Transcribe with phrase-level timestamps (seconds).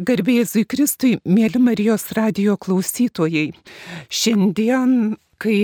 [0.00, 3.50] Garbėjai Kristui, mėly Marijos radio klausytojai.
[4.08, 5.56] Šiandien, kai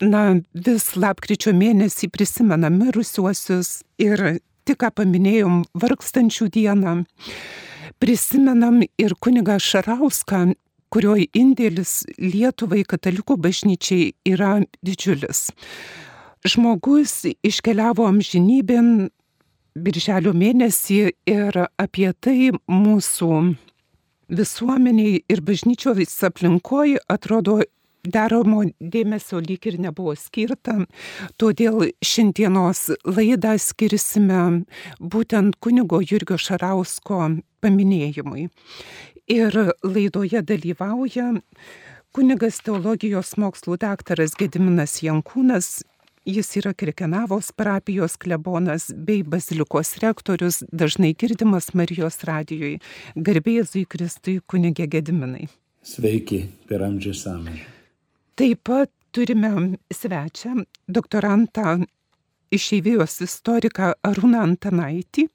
[0.00, 0.22] na,
[0.54, 4.22] vis lapkričio mėnesį prisimena mirusiuosius ir
[4.64, 6.94] tik ką paminėjom vargstančių dieną,
[8.00, 10.54] prisimenam ir kuniga Šarauską,
[10.88, 15.50] kurio indėlis Lietuvai katalikų bažnyčiai yra didžiulis.
[16.48, 19.10] Žmogus iškeliavo amžinybėn
[19.76, 23.32] birželio mėnesį ir apie tai mūsų
[24.28, 27.60] visuomeniai ir bažnyčios aplinkoje atrodo
[28.04, 30.76] deramo dėmesio lyg ir nebuvo skirta,
[31.40, 34.64] todėl šiandienos laidą skirsime
[35.00, 37.20] būtent kunigo Jurgio Šarausko
[37.62, 38.48] paminėjimui.
[39.28, 41.34] Ir laidoje dalyvauja
[42.16, 45.82] kunigas teologijos mokslų daktaras Gediminas Jankūnas
[46.28, 52.74] Jis yra Kirkenavos parapijos klebonas bei bazilikos rektorius, dažnai girdimas Marijos radijui.
[53.16, 55.46] Garbėjai Kristui kunigė Gediminai.
[55.80, 57.14] Sveiki, per amžių.
[58.36, 61.78] Taip pat turime svečią, doktorantą
[62.52, 65.30] išeivijos istoriką Arūną Antanaitį,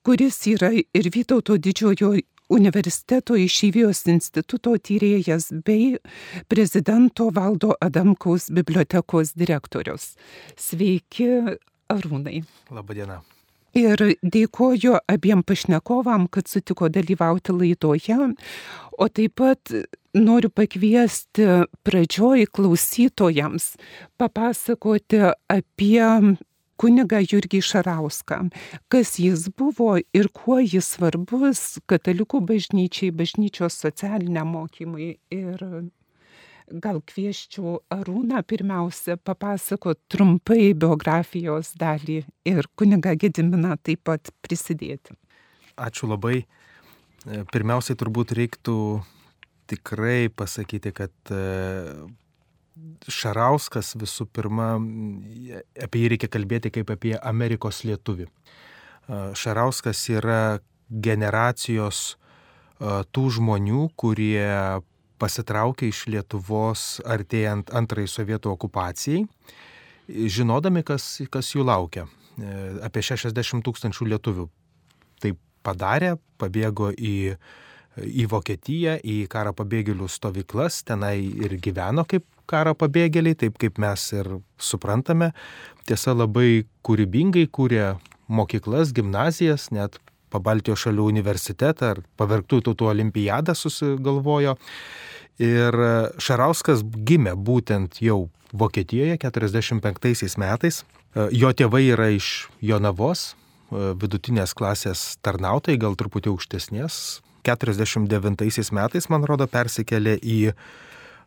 [0.00, 2.14] kuris yra ir Vytauto didžiojo
[2.50, 5.98] universiteto išyvijos instituto tyrėjas bei
[6.48, 10.14] prezidento Valdo Adamkaus bibliotekos direktorius.
[10.56, 11.28] Sveiki,
[11.92, 12.42] Arūnai.
[12.72, 13.20] Labadiena.
[13.76, 18.18] Ir dėkoju abiem pašnekovam, kad sutiko dalyvauti laidoje,
[19.00, 19.72] o taip pat
[20.12, 21.46] noriu pakviesti
[21.86, 23.72] pradžioj klausytojams
[24.20, 26.04] papasakoti apie
[26.82, 28.38] kunigą Jurgį Šarauską,
[28.90, 35.12] kas jis buvo ir kuo jis svarbus katalikų bažnyčiai, bažnyčios socialiniam mokymui.
[35.30, 35.62] Ir
[36.82, 45.14] gal kvieščiau Arūną pirmiausia papasakot trumpai biografijos dalį ir kunigą Gediminą taip pat prisidėti.
[45.76, 46.42] Ačiū labai.
[47.22, 48.76] Pirmiausiai turbūt reiktų
[49.70, 51.14] tikrai pasakyti, kad
[53.08, 54.74] Šarauskas visų pirma,
[55.82, 58.28] apie jį reikia kalbėti kaip apie Amerikos lietuvį.
[59.38, 62.16] Šarauskas yra generacijos
[62.82, 64.82] tų žmonių, kurie
[65.22, 69.22] pasitraukė iš Lietuvos artėjant antrai sovietų okupacijai,
[70.08, 72.08] žinodami, kas, kas jų laukia.
[72.40, 74.48] E, apie 60 tūkstančių lietuvių
[75.22, 77.36] tai padarė, pabėgo į
[77.92, 84.04] į Vokietiją, į karo pabėgėlių stovyklas, tenai ir gyveno kaip karo pabėgėliai, taip kaip mes
[84.14, 84.28] ir
[84.60, 85.32] suprantame.
[85.88, 87.96] Tiesa, labai kūrybingai kūrė
[88.32, 90.00] mokyklas, gimnazijas, net
[90.32, 94.54] Pabaltijos šalių universitetą ar pavergtų tautų olimpiadą susigalvojo.
[95.42, 95.76] Ir
[96.22, 100.82] Šarauskas gimė būtent jau Vokietijoje 45 metais.
[101.36, 103.34] Jo tėvai yra iš Jonavos,
[103.72, 110.38] vidutinės klasės tarnautojai, gal truputį aukštesnės 49 metais, man rodo, persikėlė į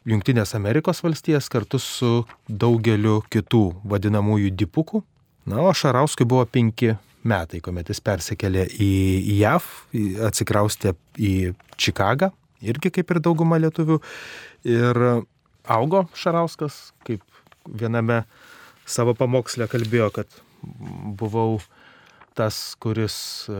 [0.06, 2.10] Junktinės Amerikos valstijas kartu su
[2.46, 5.02] daugeliu kitų vadinamųjų dipukų.
[5.50, 6.92] Na, o Šarauskui buvo penki
[7.26, 8.90] metai, kuomet jis persikėlė į
[9.40, 9.66] JAV,
[10.28, 11.34] atsikraustė į
[11.82, 12.30] Čikagą,
[12.62, 13.98] irgi kaip ir dauguma lietuvių.
[14.70, 15.02] Ir
[15.66, 17.26] augo Šarauskas, kaip
[17.66, 18.22] viename
[18.86, 20.42] savo pamokslė kalbėjo, kad
[21.18, 21.58] buvau
[22.36, 23.16] tas, kuris
[23.50, 23.58] e,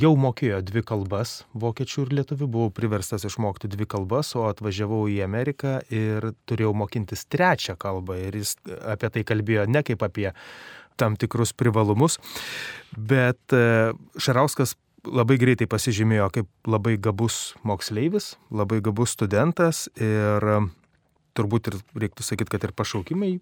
[0.00, 5.22] jau mokėjo dvi kalbas, vokiečių ir lietuvių, buvau priverstas išmokti dvi kalbas, o atvažiavau į
[5.24, 8.18] Ameriką ir turėjau mokintis trečią kalbą.
[8.28, 10.28] Ir jis apie tai kalbėjo ne kaip apie
[10.98, 12.18] tam tikrus privalumus,
[12.92, 20.44] bet e, Šarauskas labai greitai pasižymėjo kaip labai gabus moksleivis, labai gabus studentas ir
[21.38, 23.32] turbūt ir reiktų sakyti, kad ir pašaukimai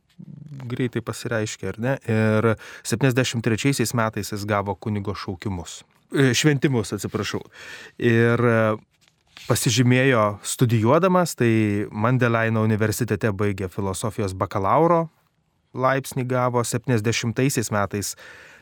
[0.69, 1.99] greitai pasireiškia, ar ne?
[2.05, 2.53] Ir
[2.85, 5.83] 73 metais jis gavo kunigo šaukimus.
[6.15, 7.43] E, šventimus, atsiprašau.
[7.99, 8.59] Ir e,
[9.47, 11.51] pasižymėjo studijuodamas, tai
[11.91, 15.07] Mandelaino universitete baigė filosofijos bakalauro
[15.77, 18.15] laipsnį gavo 70 metais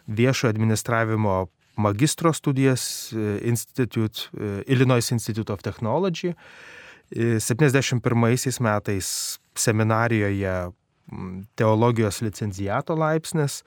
[0.09, 1.45] viešo administravimo
[1.77, 4.31] magistro studijas e, Institute,
[4.67, 6.33] Illinois Institute of Technology
[7.13, 10.55] 71 metais seminarijoje
[11.55, 13.63] teologijos licencijato laipsnis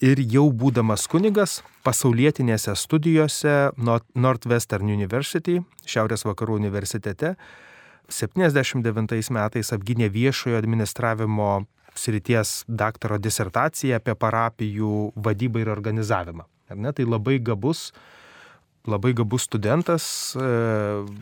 [0.00, 3.72] ir jau būdamas kunigas pasaulietinėse studijose
[4.14, 5.58] Northwestern University,
[5.88, 7.34] Šiaurės vakarų universitete,
[8.08, 11.66] 79 metais apgynė viešojo administravimo
[11.98, 16.46] srities daktaro disertaciją apie parapijų vadybą ir organizavimą.
[16.70, 16.92] Ar ne?
[16.94, 17.90] Tai labai gabus,
[18.88, 20.48] labai gabus studentas, e,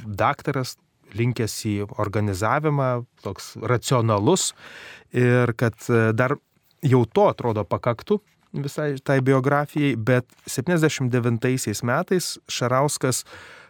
[0.07, 0.77] daktaras,
[1.15, 2.91] linkęs į organizavimą,
[3.23, 4.51] toks racionalus
[5.15, 6.37] ir kad e, dar
[6.83, 8.21] jau to atrodo pakaktų
[8.57, 13.25] visai tai biografijai, bet 79 metais Šarauskas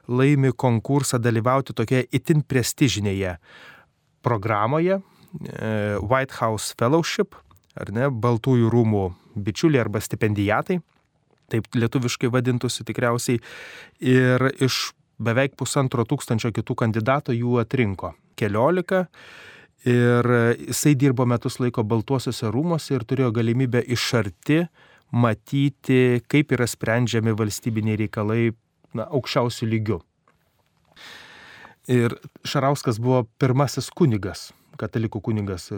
[0.07, 3.37] laimi konkursą dalyvauti tokioje itin prestižinėje
[4.23, 5.01] programoje
[6.01, 7.35] White House Fellowship,
[7.77, 9.07] ar ne, Baltųjų rūmų
[9.37, 10.79] bičiuliai arba stipendijatai,
[11.53, 13.43] taip lietuviškai vadintųsi tikriausiai,
[14.01, 19.07] ir iš beveik pusantro tūkstančio kitų kandidatų jų atrinko keliolika.
[19.87, 20.27] Ir
[20.67, 24.65] jisai dirbo metus laiko Baltuosiuose rūmose ir turėjo galimybę iš arti
[25.15, 28.51] matyti, kaip yra sprendžiami valstybiniai reikalai
[28.97, 30.01] na, aukščiausių lygių.
[31.95, 34.49] Ir Šarauskas buvo pirmasis kunigas,
[34.81, 35.69] katalikų kunigas,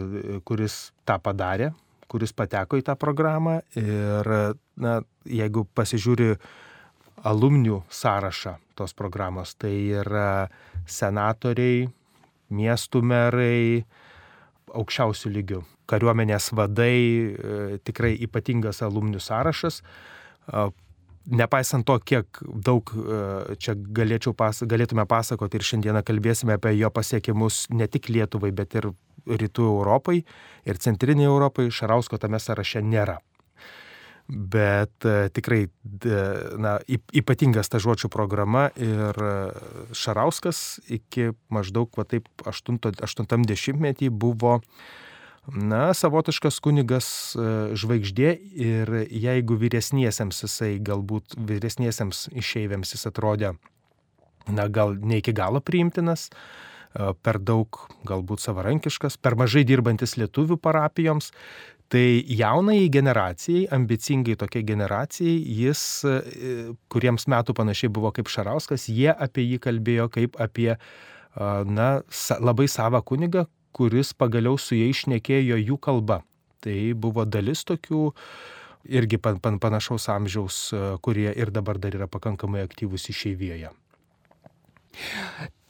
[0.47, 1.69] kuris tą padarė,
[2.09, 3.59] kuris pateko į tą programą.
[3.77, 4.31] Ir
[4.81, 4.95] na,
[5.29, 6.33] jeigu pasižiūri
[7.23, 10.47] alumnių sąrašą tos programos, tai yra
[10.87, 11.89] senatoriai,
[12.49, 13.83] miestų merai,
[14.69, 19.81] aukščiausių lygių kariuomenės vadai, e, tikrai ypatingas alumnių sąrašas.
[21.29, 23.75] Nepaisant to, kiek daug e, čia
[24.37, 28.91] pas, galėtume pasakoti ir šiandieną kalbėsime apie jo pasiekimus ne tik Lietuvai, bet ir
[29.29, 30.23] Rytų Europai
[30.65, 33.19] ir Centriniai Europai, Šarausko tame sąraše nėra.
[34.29, 35.63] Bet e, tikrai
[36.61, 36.75] na,
[37.17, 39.17] ypatinga stažuočių programa ir
[39.97, 44.59] Šarauskas iki maždaug va taip 80-metį buvo
[45.53, 47.49] na, savotiškas kunigas e,
[47.79, 53.53] žvaigždė ir jeigu vyresniesiems jisai, galbūt vyresniesiems išeiviams jis atrodė,
[54.49, 60.59] na, gal ne iki galo priimtinas, e, per daug galbūt savarankiškas, per mažai dirbantis lietuvių
[60.61, 61.31] parapijoms,
[61.89, 66.57] tai jaunai generacijai, ambicingai tokiai generacijai, jis, e,
[66.93, 70.75] kuriems metų panašiai buvo kaip Šarauskas, jie apie jį kalbėjo kaip apie
[71.65, 71.89] na,
[72.39, 76.23] labai savą kunigą, kuris pagaliau su jais išnekėjo jų kalba.
[76.59, 78.09] Tai buvo dalis tokių
[78.89, 83.71] irgi pan, pan, panašaus amžiaus, e, kurie ir dabar dar yra pakankamai aktyvus išeivijoje.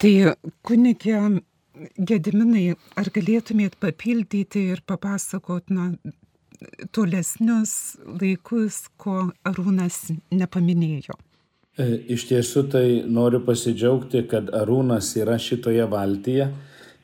[0.00, 0.12] Tai
[0.66, 1.18] kunigė
[1.96, 5.92] Gediminai, ar galėtumėt papildyti ir papasakot na,
[6.92, 11.16] tolesnius laikus, ko Arūnas nepaminėjo?
[11.80, 11.86] E,
[12.16, 16.50] iš tiesų tai noriu pasidžiaugti, kad Arūnas yra šitoje valtyje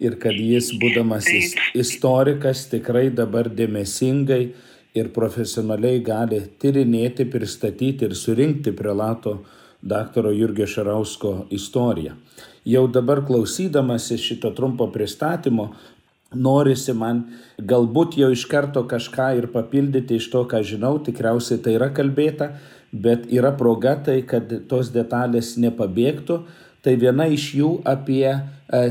[0.03, 1.29] ir kad jis, būdamas
[1.75, 4.43] istorikas, tikrai dabar dėmesingai
[4.97, 9.39] ir profesionaliai gali tyrinėti, pristatyti ir surinkti prelato
[9.81, 12.17] daktaro Jurgio Šarausko istoriją.
[12.67, 15.71] Jau dabar klausydamasi šito trumpo pristatymo,
[16.35, 17.23] norisi man
[17.63, 22.57] galbūt jau iš karto kažką ir papildyti iš to, ką žinau, tikriausiai tai yra kalbėta,
[22.91, 26.41] bet yra proga tai, kad tos detalės nepabėgtų
[26.87, 28.39] Tai viena iš jų apie e,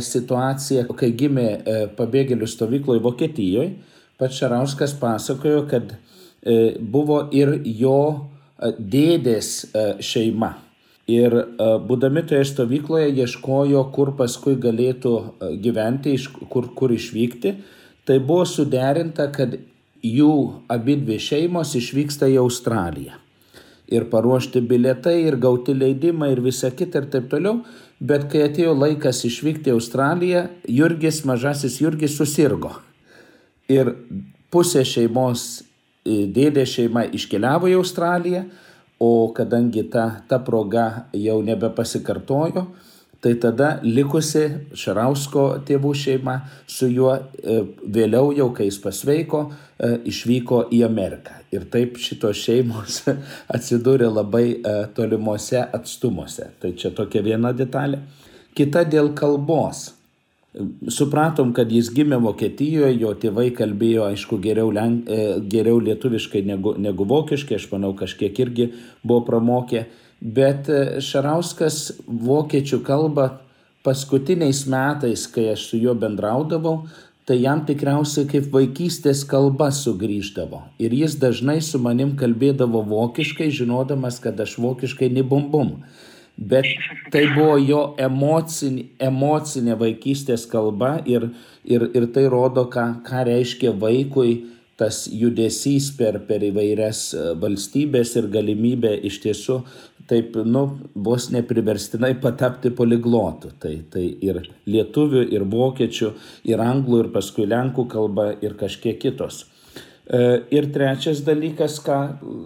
[0.04, 3.70] situaciją, kai gimė e, pabėgėlių stovykloje Vokietijoje.
[4.20, 8.28] Pats Šarauskas pasakojo, kad e, buvo ir jo
[8.60, 9.54] dėdės
[10.04, 10.52] šeima.
[11.12, 11.36] Ir
[11.86, 15.14] būdami toje stovykloje ieškojo, kur paskui galėtų
[15.62, 16.16] gyventi,
[16.50, 17.52] kur, kur išvykti.
[18.06, 19.54] Tai buvo suderinta, kad
[20.06, 20.34] jų
[20.70, 23.22] abidvi šeimos išvyksta į Australiją.
[23.86, 27.60] Ir paruošti biletai, ir gauti leidimą, ir visa kita, ir taip toliau
[28.00, 32.74] bet kai atėjo laikas išvykti į Australiją, Jurgis, mažasis Jurgis susirgo.
[33.72, 33.94] Ir
[34.52, 35.64] pusė šeimos,
[36.06, 38.46] e, dėdė šeima iškeliavo į Australiją,
[39.00, 42.66] o kadangi ta, ta proga jau nebepasikartojo,
[43.26, 44.44] tai tada likusi
[44.78, 46.36] Šarausko tėvų šeima
[46.70, 47.58] su juo e,
[47.90, 51.40] vėliau jau, kai jis pasveiko, e, išvyko į Ameriką.
[51.56, 53.02] Ir taip šitos šeimos
[53.56, 56.52] atsidūrė labai e, tolimuose atstumuose.
[56.62, 58.04] Tai čia tokia viena detalė.
[58.56, 59.95] Kita dėl kalbos.
[60.88, 66.76] Supratom, kad jis gimė Vokietijoje, jo tėvai kalbėjo, aišku, geriau, lenk, e, geriau lietuviškai negu,
[66.80, 68.70] negu vokiškai, aš manau, kažkiek irgi
[69.04, 69.86] buvo pramokę,
[70.22, 73.28] bet e, Šarauskas vokiečių kalbą
[73.84, 76.86] paskutiniais metais, kai aš su juo bendraudavau,
[77.26, 80.62] tai jam tikriausiai kaip vaikystės kalba sugrįždavo.
[80.80, 85.80] Ir jis dažnai su manim kalbėdavo vokiškai, žinodamas, kad aš vokiškai nebumbum.
[86.36, 86.68] Bet
[87.14, 91.30] tai buvo jo emocinė, emocinė vaikystės kalba ir,
[91.64, 94.42] ir, ir tai rodo, ką, ką reiškia vaikui
[94.76, 99.62] tas judesys per, per įvairias valstybės ir galimybę iš tiesų
[100.08, 103.52] taip, nu, vos nepriverstinai patapti poliglotu.
[103.62, 106.12] Tai, tai ir lietuvių, ir vokiečių,
[106.52, 109.46] ir anglų, ir paskui lenkų kalba, ir kažkiek kitos.
[110.06, 110.22] E,
[110.54, 112.00] ir trečias dalykas, ką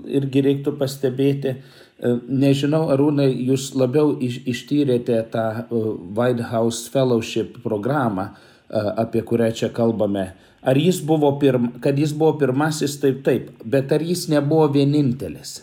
[0.07, 1.88] irgi reiktų pastebėti, e,
[2.27, 5.81] nežinau, Arūnai, jūs labiau iš, ištyrėte tą e,
[6.17, 8.31] White House Fellowship programą,
[8.69, 10.27] apie kurią čia kalbame.
[10.61, 15.55] Ar jis buvo, pirma, kad jis buvo pirmasis, taip, taip, bet ar jis nebuvo vienintelis?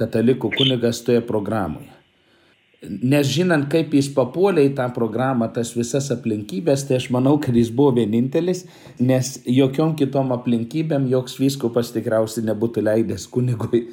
[0.00, 1.92] katalikų kunigas toje programoje.
[2.86, 7.56] Nes žinant, kaip jis papuolė į tą programą, tas visas aplinkybės, tai aš manau, kad
[7.56, 8.66] jis buvo vienintelis,
[9.00, 13.86] nes jokiom kitom aplinkybėm joks vyskupas tikriausiai nebūtų leidęs kunigui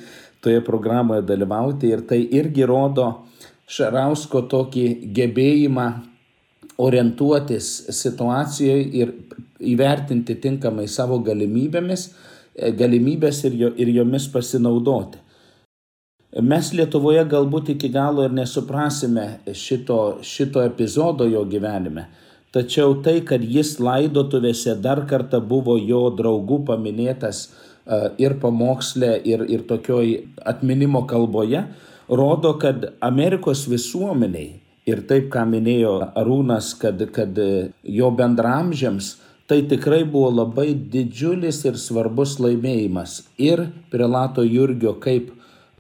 [0.44, 1.92] toje programoje dalyvauti.
[1.94, 3.08] Ir tai irgi rodo
[3.74, 4.86] Šarausko tokį
[5.16, 5.88] gebėjimą
[6.84, 9.14] orientuotis situacijoje ir
[9.64, 12.10] įvertinti tinkamai savo galimybėmis,
[12.78, 15.22] galimybės ir, jo, ir jomis pasinaudoti.
[16.42, 22.08] Mes Lietuvoje galbūt iki galo ir nesuprasime šito, šito epizodo jo gyvenime,
[22.54, 27.46] tačiau tai, kad jis laidotuvėse dar kartą buvo jo draugų paminėtas
[28.18, 30.14] ir pamokslė, ir, ir tokioj
[30.46, 31.66] atminimo kalboje,
[32.08, 34.54] rodo, kad Amerikos visuomeniai
[34.90, 37.38] ir taip, ką minėjo Arūnas, kad, kad
[37.84, 39.16] jo bendramžiams
[39.48, 45.32] tai tikrai buvo labai didžiulis ir svarbus laimėjimas ir prelato Jurgio kaip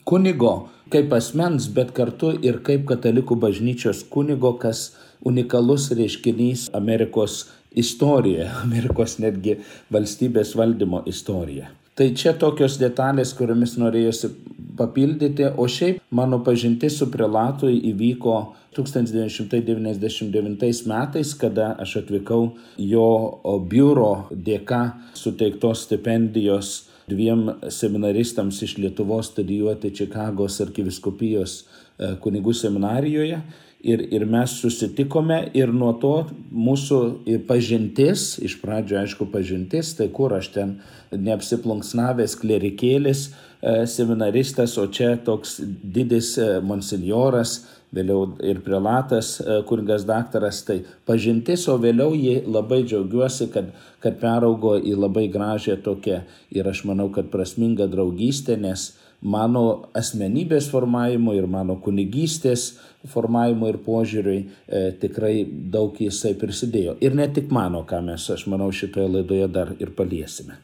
[0.03, 0.55] kunigo
[0.93, 4.91] kaip asmens, bet kartu ir kaip katalikų bažnyčios kunigo, kas
[5.25, 9.57] unikalus reiškinys Amerikos istorijoje, Amerikos netgi
[9.93, 11.71] valstybės valdymo istorijoje.
[11.93, 14.31] Tai čia tokios detalės, kuriomis norėjusi
[14.77, 23.09] papildyti, o šiaip mano pažintis su prelatu įvyko 1999 metais, kada aš atvykau jo
[23.69, 24.81] biuro dėka
[25.13, 31.63] suteiktos stipendijos dviem seminaristams iš Lietuvos studijuoti Čikagos arkiviskupijos e,
[32.23, 33.41] kunigų seminarijoje.
[33.83, 36.13] Ir, ir mes susitikome ir nuo to
[36.55, 36.99] mūsų
[37.49, 40.77] pažintis, iš pradžio aišku pažintis, tai kur aš ten
[41.11, 47.57] neapsiplunksnavęs klerikėlis, e, seminaristas, o čia toks didis e, monsinjoras,
[47.93, 53.69] vėliau ir prelatas, e, kunigas daktaras, tai pažintis, o vėliau jį labai džiaugiuosi, kad,
[54.03, 56.23] kad peraugo į labai gražią tokią
[56.55, 62.73] ir aš manau, kad prasmingą draugystę, nes mano asmenybės formavimo ir mano kunigystės
[63.09, 66.97] formavimo ir požiūriui e, tikrai daug jisai prisidėjo.
[67.03, 70.59] Ir ne tik mano, ką mes, aš manau, šitoje laidoje dar ir paliesime.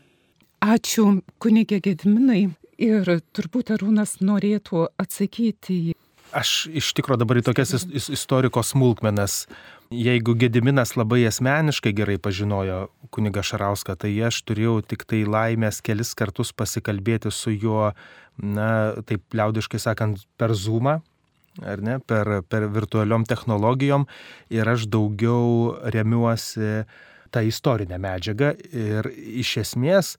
[0.59, 2.49] Ačiū kunigė Gedminai
[2.79, 5.97] ir turbūt Arūnas norėtų atsakyti į
[6.35, 7.73] Aš iš tikrųjų dabar į tokias
[8.13, 9.47] istoriko smulkmenas.
[9.89, 16.13] Jeigu Gediminas labai asmeniškai gerai pažinojo kuniga Šarauską, tai aš turėjau tik tai laimės kelis
[16.17, 17.89] kartus pasikalbėti su juo,
[18.37, 18.69] na,
[19.09, 20.99] taip liaudiškai sakant, per Zoomą,
[21.65, 24.05] ar ne, per, per virtualiom technologijom
[24.53, 26.83] ir aš daugiau remiuosi
[27.33, 29.09] tą istorinę medžiagą ir
[29.41, 30.13] iš esmės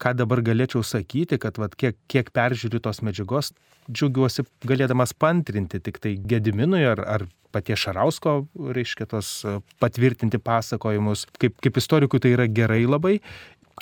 [0.00, 3.52] ką dabar galėčiau sakyti, kad vat, kiek, kiek peržiūrėtos medžiagos,
[3.90, 9.48] džiaugiuosi galėdamas pantrinti tik tai Gediminui ar, ar patie Šarausko, reiškia, tos e,
[9.82, 11.26] patvirtinti pasakojimus.
[11.40, 13.16] Kaip, kaip istorikui tai yra gerai labai.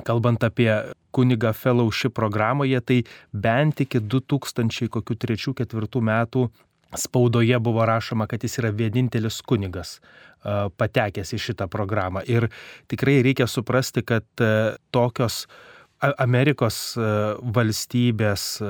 [0.06, 0.72] Kalbant apie
[1.12, 6.50] kuniga fellowship programoje, tai bent iki 2003-2004 metų
[6.96, 10.00] spaudoje buvo rašoma, kad jis yra vienintelis kunigas e,
[10.76, 12.20] patekęs į šitą programą.
[12.28, 12.48] Ir
[12.92, 15.46] tikrai reikia suprasti, kad e, tokios
[16.02, 17.04] Amerikos e,
[17.54, 18.68] valstybės e,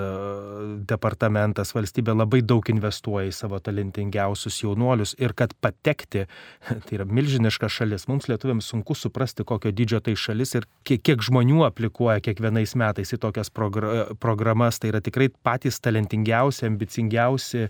[0.89, 6.27] departamentas, valstybė labai daug investuoja į savo talentingiausius jaunuolius ir kad patekti,
[6.85, 11.25] tai yra milžiniška šalis, mums lietuviams sunku suprasti, kokio dydžio tai šalis ir kiek, kiek
[11.25, 17.69] žmonių aplikuoja kiekvienais metais į tokias progra programas, tai yra tikrai patys talentingiausi, ambicingiausi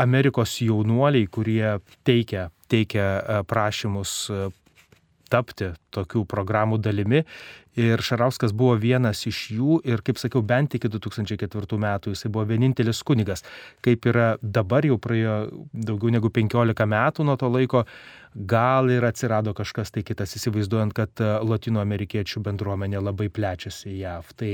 [0.00, 4.14] Amerikos jaunuoliai, kurie teikia, teikia prašymus
[5.34, 7.24] tapti tokių programų dalimi
[7.74, 12.44] Ir Šarauskas buvo vienas iš jų ir, kaip sakiau, bent iki 2004 metų jisai buvo
[12.46, 13.42] vienintelis kunigas.
[13.82, 15.38] Kaip yra dabar jau praėjo
[15.74, 17.82] daugiau negu 15 metų nuo to laiko,
[18.34, 24.30] gal ir atsirado kažkas tai kitas, įsivaizduojant, kad e, latino amerikiečių bendruomenė labai plečiasi JAV.
[24.38, 24.52] Tai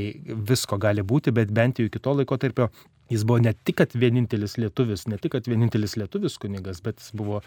[0.49, 2.71] visko gali būti, bet bent jau iki to laiko tarpio
[3.11, 7.40] Jis buvo ne tik vienintelis lietuvis, ne tik vienintelis lietuvis kunigas, bet jis buvo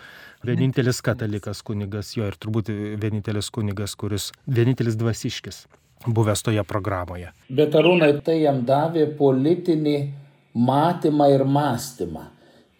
[0.43, 5.63] vienintelis katalikas kunigas, jo ir turbūt vienintelis kunigas, kuris vienintelis dvasiškis
[6.07, 7.31] buvęs toje programoje.
[7.49, 9.97] Bet Arūnai tai jam davė politinį
[10.53, 12.29] matymą ir mąstymą.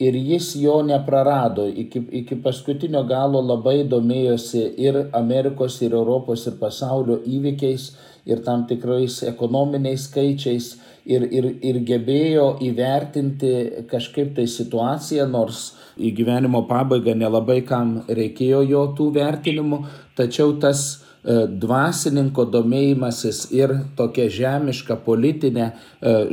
[0.03, 1.67] Ir jis jo neprarado.
[1.69, 7.91] Iki, iki paskutinio galo labai domėjosi ir Amerikos, ir Europos, ir pasaulio įvykiais,
[8.25, 10.73] ir tam tikrais ekonominiais skaičiais
[11.05, 13.53] ir, ir, ir gebėjo įvertinti
[13.91, 19.83] kažkaip tai situaciją, nors į gyvenimo pabaigą nelabai kam reikėjo jo tų vertinimų,
[20.17, 25.73] tačiau tas e, dvasininko domėjimasis ir tokia žemiška politinė e,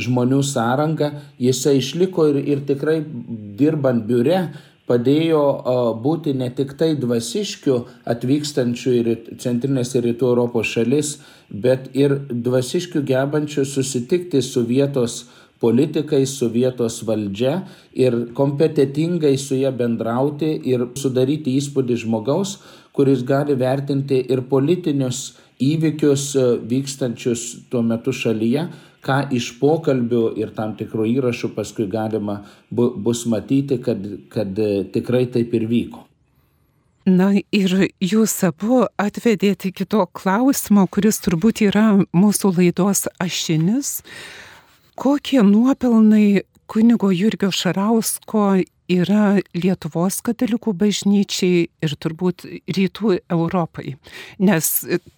[0.07, 1.13] žmonių sąranga,
[1.43, 3.01] jisai išliko ir, ir tikrai
[3.61, 4.47] dirbant biure
[4.91, 5.43] padėjo
[6.03, 7.77] būti ne tik tai dvasiškių
[8.11, 11.19] atvykstančių į centrinės ir rytų Europos šalis,
[11.51, 15.23] bet ir dvasiškių gebančių susitikti su vietos
[15.61, 17.61] politikais, su vietos valdžia
[17.93, 22.57] ir kompetitingai su ją bendrauti ir sudaryti įspūdį žmogaus,
[22.97, 26.31] kuris gali vertinti ir politinius įvykius
[26.71, 28.71] vykstančius tuo metu šalyje,
[29.05, 32.41] ką iš pokalbių ir tam tikrų įrašų paskui galima
[32.71, 34.61] bu, bus matyti, kad, kad
[34.95, 36.05] tikrai taip ir vyko.
[37.09, 37.73] Na ir
[38.05, 44.03] jūs abu atvedėte iki to klausimo, kuris turbūt yra mūsų laidos ašinis.
[45.01, 53.97] Kokie nuopelnai kunigo Jurgio Šarausko yra Lietuvos katalikų bažnyčiai ir turbūt rytų Europai.
[54.43, 54.71] Nes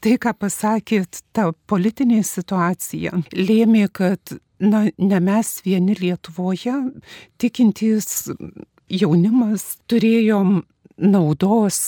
[0.03, 6.75] tai, ką pasakėt, ta politinė situacija lėmė, kad na, ne mes vieni Lietuvoje,
[7.43, 8.31] tikintys
[8.93, 10.61] jaunimas, turėjom
[11.03, 11.79] naudos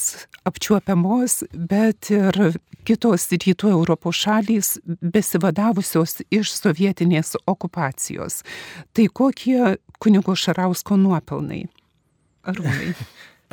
[0.49, 2.39] apčiuopiamos, bet ir
[2.85, 8.43] kitos rytų Europos šalys besivadavusios iš sovietinės okupacijos.
[8.93, 11.65] Tai kokie kunigo Šarausko nuopelnai?
[12.45, 12.93] Arūnai.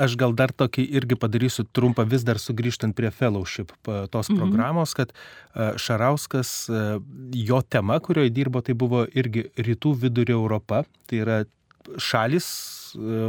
[0.02, 4.38] Aš gal dar tokį irgi padarysiu trumpą, vis dar sugrįžtant prie fellowship tos mhm.
[4.40, 5.12] programos, kad
[5.54, 6.54] Šarauskas,
[7.36, 11.42] jo tema, kurioje dirbo, tai buvo irgi rytų vidurio Europa, tai yra
[12.02, 12.52] šalis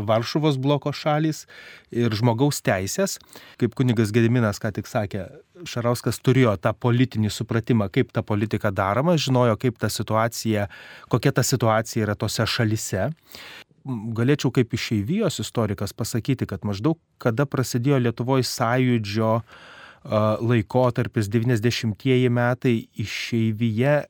[0.07, 1.45] Varšuvos bloko šalis
[1.95, 3.19] ir žmogaus teisės.
[3.61, 5.27] Kaip kunigas Gediminas ką tik sakė,
[5.69, 10.67] Šarauskas turėjo tą politinį supratimą, kaip ta politika daroma, žinojo, kaip ta situacija,
[11.13, 13.11] kokia ta situacija yra tose šalise.
[14.19, 19.33] Galėčiau kaip išeivijos istorikas pasakyti, kad maždaug kada prasidėjo Lietuvoje sąjūdžio
[20.43, 24.01] laikotarpis 90-ieji metai išeivyje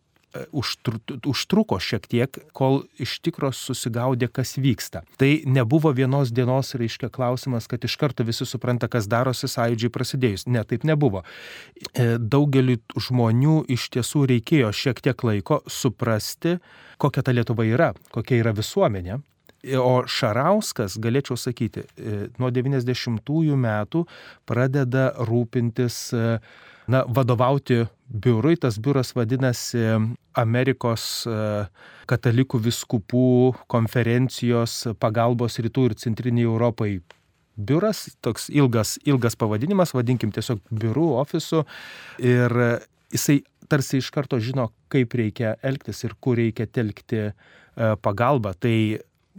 [1.26, 5.02] užtruko šiek tiek, kol iš tikro susigaudė, kas vyksta.
[5.20, 10.46] Tai nebuvo vienos dienos, reiškia, klausimas, kad iš karto visi supranta, kas darosi sąjūdžiai prasidėjus.
[10.48, 11.24] Ne, taip nebuvo.
[11.92, 16.56] E, daugeliu žmonių iš tiesų reikėjo šiek tiek laiko suprasti,
[17.02, 19.20] kokia ta Lietuva yra, kokia yra visuomenė.
[19.62, 24.06] E, o Šarauskas, galėčiau sakyti, e, nuo 90-ųjų metų
[24.48, 26.08] pradeda rūpintis
[26.88, 28.58] na, vadovauti biurui.
[28.60, 29.82] Tas biuras vadinasi
[30.38, 31.38] Amerikos e,
[32.10, 33.26] katalikų viskupų
[33.72, 36.96] konferencijos pagalbos rytų ir centriniai Europai
[37.56, 41.64] biuras, toks ilgas, ilgas pavadinimas, vadinkim tiesiog biurų, ofisu.
[42.22, 42.54] Ir
[43.12, 47.32] jisai tarsi iš karto žino, kaip reikia elgtis ir kur reikia telkti e,
[48.04, 48.54] pagalbą.
[48.60, 48.76] Tai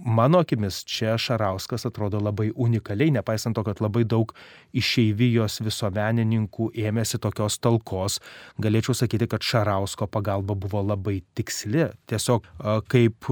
[0.02, 4.34] mano akimis čia Šarauskas atrodo labai unikaliai, nepaisant to, kad labai daug
[4.74, 8.20] išeivijos visuomenininkų ėmėsi tokios talkos,
[8.62, 11.88] galėčiau sakyti, kad Šarausko pagalba buvo labai tiksli.
[12.10, 12.50] Tiesiog
[12.92, 13.30] kaip,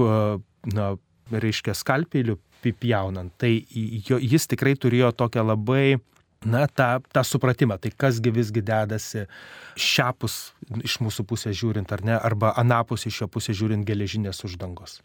[0.72, 0.94] na,
[1.32, 3.34] reiškia, skalpelių pipjaunant.
[3.40, 5.98] Tai jis tikrai turėjo tokią labai
[6.44, 9.26] na, tą, tą supratimą, tai kasgi visgi dedasi
[9.78, 10.38] šiapus
[10.82, 15.00] iš mūsų pusės žiūrint, ar ne, arba anapus iš jo pusės žiūrint geležinės uždangos.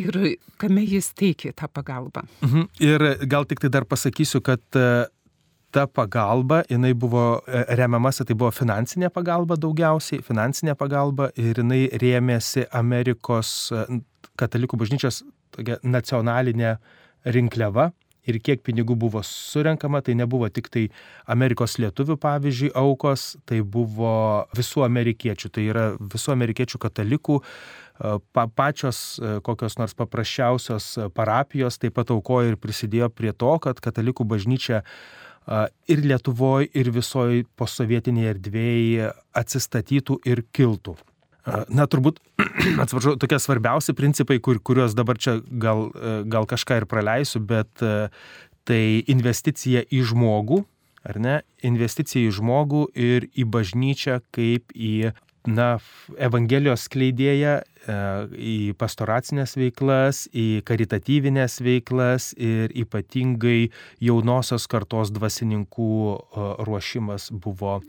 [0.00, 0.16] Ir
[0.60, 2.24] kame jis teikė tą pagalbą.
[2.44, 2.68] Mhm.
[2.80, 4.86] Ir gal tik tai dar pasakysiu, kad e,
[5.72, 11.86] ta pagalba, jinai buvo e, remiamasi, tai buvo finansinė pagalba daugiausiai, finansinė pagalba ir jinai
[12.00, 13.72] rėmėsi Amerikos
[14.40, 15.22] katalikų bažnyčios
[15.84, 16.76] nacionalinė
[17.28, 17.90] rinkliava.
[18.30, 20.84] Ir kiek pinigų buvo surenkama, tai nebuvo tik tai
[21.26, 24.12] Amerikos lietuvių, pavyzdžiui, aukos, tai buvo
[24.54, 27.40] visų amerikiečių, tai yra visų amerikiečių katalikų
[28.32, 33.82] pa, pačios e, kokios nors paprasčiausios parapijos taip pat aukojo ir prisidėjo prie to, kad
[33.82, 34.82] katalikų bažnyčia
[35.90, 40.94] ir Lietuvoje, ir visoje posovietinėje erdvėje atsistatytų ir kiltų.
[41.46, 42.20] Na, turbūt,
[42.82, 47.82] atsiprašau, tokie svarbiausi principai, kur, kuriuos dabar čia gal, e, gal kažką ir praleisiu, bet
[47.82, 48.08] e,
[48.68, 50.62] tai investicija į žmogų,
[51.02, 55.10] ar ne, investicija į žmogų ir į bažnyčią kaip į
[55.46, 55.78] na,
[56.22, 57.96] Evangelijos skleidėją e,
[58.36, 67.80] į pastoracinės veiklas, į karitatyvinės veiklas ir ypatingai jaunosios kartos dvasininkų e, ruošimas buvo,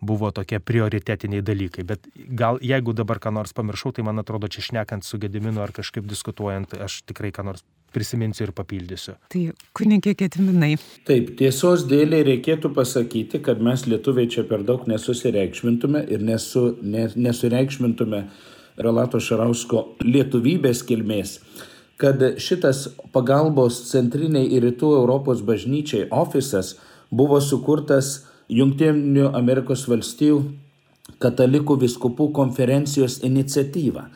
[0.00, 1.84] buvo tokie prioritetiniai dalykai.
[1.88, 5.74] Bet gal jeigu dabar ką nors pamiršau, tai man atrodo, čia šnekant su Gediminu ar
[5.76, 9.16] kažkaip diskutuojant, aš tikrai ką nors prisiminsiu ir papildysiu.
[9.32, 9.42] Tai
[9.76, 10.76] kunigė Gediminai.
[11.08, 17.08] Taip, tiesos dėliai reikėtų pasakyti, kad mes lietuviai čia per daug nesusireikšmintume ir nesu, ne,
[17.14, 18.24] nesureikšmintume
[18.82, 21.36] Relato Šarausko lietuvybės kilmės
[22.02, 26.74] kad šitas pagalbos centriniai ir rytų Europos bažnyčiai ofisas
[27.14, 30.40] buvo sukurtas Junktinių Amerikos valstijų
[31.22, 34.08] katalikų viskupų konferencijos iniciatyva.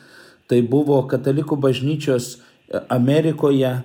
[0.51, 2.27] Tai buvo katalikų bažnyčios
[2.89, 3.81] Amerikoje e,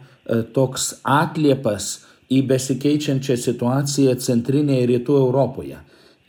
[0.55, 1.93] toks atliepas
[2.33, 5.81] į besikeičiančią situaciją centrinėje rytų Europoje.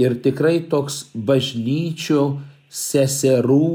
[0.01, 2.23] Ir tikrai toks bažnyčių
[2.73, 3.69] seserų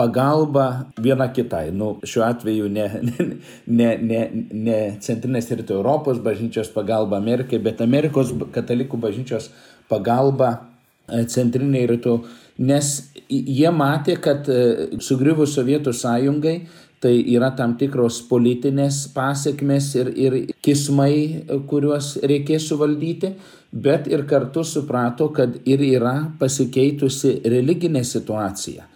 [0.00, 1.68] pagalba viena kitai.
[1.76, 2.86] Nu, šiuo atveju ne,
[3.80, 4.20] ne, ne,
[4.52, 9.50] ne Centrinės rytų Europos bažnyčios pagalba Amerikai, bet Amerikos katalikų bažnyčios
[9.90, 12.16] pagalba e, Centriniai rytų,
[12.64, 12.92] nes
[13.28, 14.62] jie matė, kad e,
[15.04, 16.56] sugriuvus Sovietų sąjungai
[17.00, 23.32] tai yra tam tikros politinės pasiekmes ir, ir kismai, kuriuos reikės suvaldyti,
[23.72, 28.86] bet ir kartu suprato, kad ir yra pasikeitusi religinė situacija.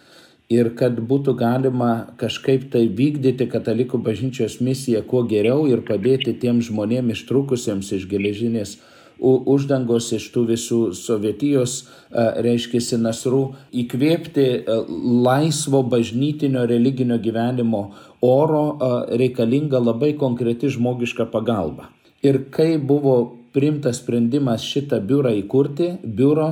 [0.53, 1.91] Ir kad būtų galima
[2.21, 8.75] kažkaip tai vykdyti katalikų bažnyčios misiją kuo geriau ir padėti tiems žmonėms ištrūkusiems iš geležinės
[9.19, 13.43] uždangos iš tų visų sovietijos, reiškia, nasrų,
[13.83, 14.47] įkvėpti
[15.25, 17.85] laisvo bažnytinio religinio gyvenimo
[18.21, 18.65] oro
[19.09, 21.89] reikalinga labai konkreti žmogiška pagalba.
[22.25, 23.17] Ir kai buvo
[23.55, 26.49] priimtas sprendimas šitą biurą įkurti, biuro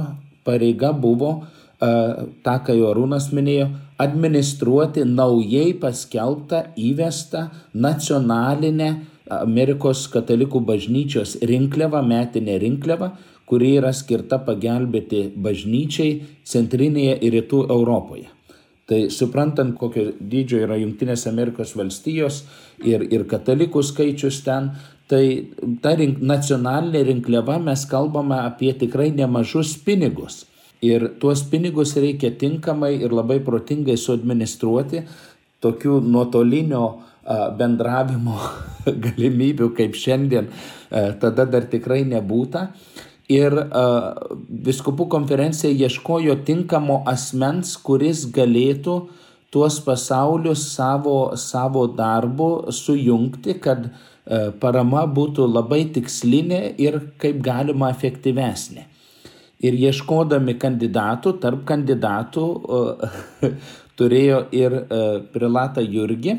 [0.47, 1.43] pareiga buvo,
[1.79, 3.67] tą, ką jo Arūnas minėjo,
[4.03, 8.89] administruoti naujai paskelbtą įvestą nacionalinę
[9.31, 13.13] Amerikos katalikų bažnyčios rinkliava, metinė rinkliava,
[13.47, 18.29] kuri yra skirta pagelbėti bažnyčiai centrinėje ir rytų Europoje.
[18.89, 22.41] Tai suprantant, kokio dydžio yra Junktinės Amerikos valstijos
[22.83, 24.73] ir, ir katalikų skaičius ten,
[25.07, 30.43] tai ta rink, nacionalinė rinkliava mes kalbame apie tikrai nemažus pinigus.
[30.83, 35.05] Ir tuos pinigus reikia tinkamai ir labai protingai suadministruoti
[35.63, 36.83] tokių nuotolinio
[37.59, 38.37] bendravimo
[39.05, 40.49] galimybių kaip šiandien
[41.21, 42.67] tada dar tikrai nebūta.
[43.31, 43.55] Ir
[44.67, 48.97] viskupų konferencija ieškojo tinkamo asmens, kuris galėtų
[49.53, 53.87] tuos pasaulius savo, savo darbu sujungti, kad
[54.59, 58.87] parama būtų labai tikslinė ir kaip galima efektyvesnė.
[59.63, 62.47] Ir ieškodami kandidatų, tarp kandidatų
[63.99, 64.75] turėjo ir
[65.35, 66.35] prilatą Jurgį,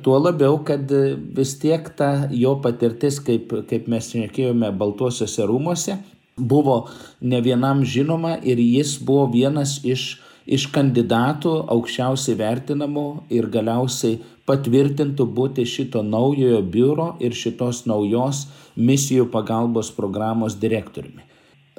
[0.00, 0.88] Tuo labiau, kad
[1.36, 5.98] vis tiek ta jo patirtis, kaip, kaip mes šnekėjome Baltuosiuose rūmose,
[6.38, 6.76] buvo
[7.20, 15.26] ne vienam žinoma ir jis buvo vienas iš, iš kandidatų aukščiausiai vertinamų ir galiausiai patvirtintų
[15.36, 21.31] būti šito naujojo biuro ir šitos naujos misijų pagalbos programos direktoriumi.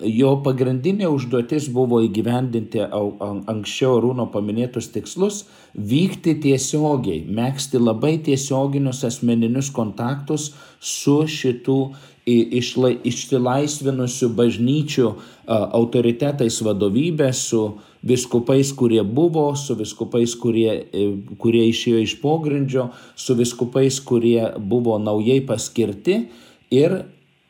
[0.04, 5.44] Jo pagrindinė užduotis buvo įgyvendinti anksčiau Rūno paminėtus tikslus-
[5.92, 11.80] vykti tiesiogiai, mėgsti labai tiesioginius asmeninius kontaktus su šitų
[12.26, 15.13] išsilaisvinusių bažnyčių
[15.48, 23.36] autoritetais vadovybė, su viskupais, kurie buvo, su viskupais, kurie, e, kurie išėjo iš pogrindžio, su
[23.36, 26.28] viskupais, kurie buvo naujai paskirti
[26.72, 27.04] ir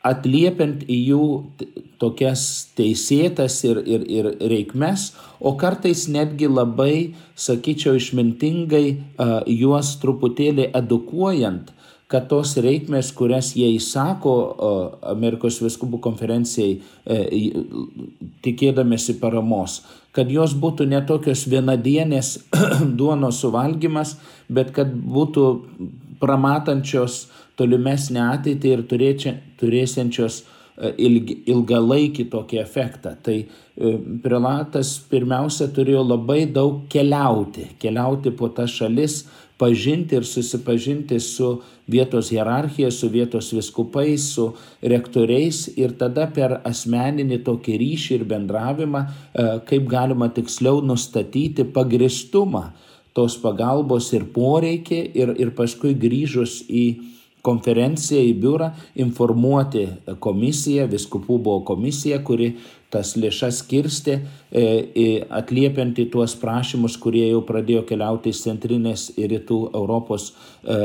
[0.04, 1.28] atliepiant į jų
[2.02, 2.44] tokias
[2.78, 11.72] teisėtas ir, ir, ir reikmes, o kartais netgi labai, sakyčiau, išmintingai uh, juos truputėlį edukuojant,
[12.12, 16.76] kad tos reikmės, kurias jie įsako uh, Amerikos viskubų konferencijai,
[17.08, 19.82] uh, tikėdamėsi paramos,
[20.13, 22.36] kad jos būtų ne tokios vienadienės
[23.00, 24.18] duonos suvalgymas,
[24.52, 25.48] bet kad būtų
[26.19, 27.28] pramatančios
[27.60, 33.15] tolimesnę ateitį ir turėčia, turėsiančios e, ilg, ilgalaikį tokį efektą.
[33.23, 39.23] Tai e, prelatas pirmiausia turėjo labai daug keliauti, keliauti po tas šalis,
[39.63, 44.49] pažinti ir susipažinti su vietos hierarchija, su vietos viskupais, su
[44.82, 52.71] rektoriais ir tada per asmeninį tokį ryšį ir bendravimą, e, kaip galima tiksliau nustatyti pagristumą
[53.13, 56.86] tos pagalbos ir poreikį ir, ir paskui grįžus į
[57.43, 58.69] konferenciją į biurą
[59.04, 59.84] informuoti
[60.23, 62.54] komisiją, viskupų buvo komisija, kuri
[62.93, 64.19] tas lėšas skirstė,
[64.54, 70.78] e, atliepiant į tuos prašymus, kurie jau pradėjo keliauti iš centrinės ir rytų Europos e,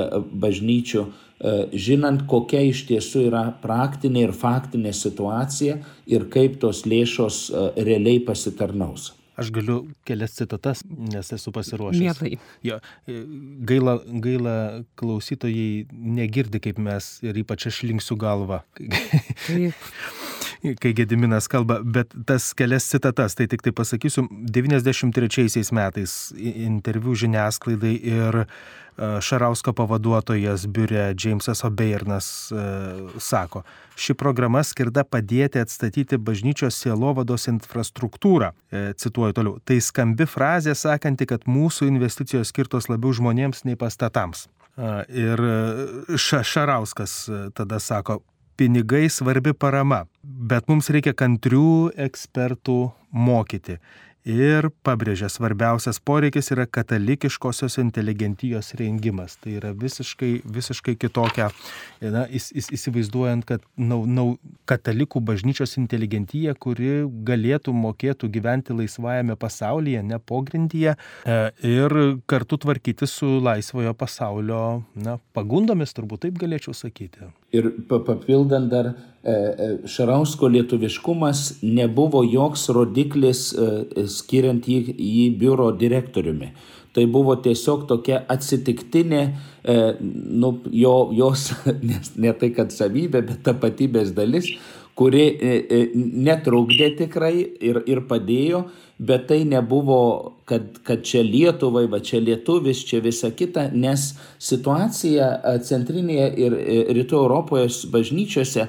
[0.44, 1.54] bažnyčių, e,
[1.86, 7.44] žinant, kokia iš tiesų yra praktinė ir faktinė situacija ir kaip tos lėšos
[7.76, 9.12] realiai pasitarnaus.
[9.38, 12.00] Aš galiu kelias citatas, nes esu pasiruošęs.
[12.02, 12.38] Mielai.
[12.66, 13.20] Jo, e,
[13.70, 14.54] gaila, gaila
[14.98, 18.64] klausytojai negirdi, kaip mes ir ypač aš linksiu galvą.
[19.46, 19.86] Taip.
[20.82, 27.94] kai Gediminas kalba, bet tas kelias citatas, tai tik tai pasakysiu, 93 metais interviu žiniasklaidai
[27.94, 28.42] ir
[28.98, 32.62] Šarausko pavaduotojas biure Džeimsas O'Beirnas e,
[33.22, 33.62] sako,
[33.96, 38.50] ši programa skirta padėti atstatyti bažnyčios sielovados infrastruktūrą.
[38.70, 39.58] E, cituoju toliau.
[39.64, 44.48] Tai skambi frazė sakanti, kad mūsų investicijos skirtos labiau žmonėms nei pastatams.
[45.10, 45.40] Ir
[46.14, 48.20] ša, Šarauskas e, tada sako,
[48.58, 52.80] pinigai svarbi parama, bet mums reikia kantrių ekspertų
[53.14, 53.78] mokyti
[54.28, 59.38] ir pabrėžia, svarbiausias poreikis yra katalikiškosios inteligentijos rengimas.
[59.40, 61.48] Tai yra visiškai, visiškai kitokia,
[62.02, 64.26] na, įs, įs, įsivaizduojant, kad nau, nau,
[64.68, 71.96] katalikų bažnyčios inteligentija, kuri galėtų, mokėtų gyventi laisvajame pasaulyje, ne pogrindyje e, ir
[72.28, 74.62] kartu tvarkyti su laisvojo pasaulio
[74.94, 77.30] na, pagundomis, turbūt taip galėčiau sakyti.
[77.56, 78.92] Ir papildant dar,
[79.88, 86.52] Šarausko lietuviškumas nebuvo joks rodiklis e, skiriant jį, jį biuro direktoriumi.
[86.96, 89.20] Tai buvo tiesiog tokia atsitiktinė,
[90.00, 91.50] nu, jo, jos,
[91.90, 94.48] ne, ne tai kad savybė, bet tapatybės dalis,
[94.98, 95.28] kuri
[95.94, 98.64] netrukdė tikrai ir, ir padėjo,
[98.98, 104.08] bet tai nebuvo, kad, kad čia Lietuvai, va čia lietuvis, čia visa kita, nes
[104.42, 105.28] situacija
[105.66, 106.56] centrinėje ir
[106.98, 108.66] rytų Europoje bažnyčiose